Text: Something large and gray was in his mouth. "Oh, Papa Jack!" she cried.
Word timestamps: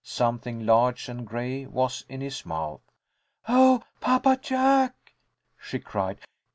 Something 0.03 0.65
large 0.65 1.09
and 1.09 1.27
gray 1.27 1.67
was 1.67 2.05
in 2.09 2.21
his 2.21 2.43
mouth. 2.43 2.81
"Oh, 3.47 3.83
Papa 3.99 4.39
Jack!" 4.41 5.13
she 5.61 5.77
cried. 5.77 6.17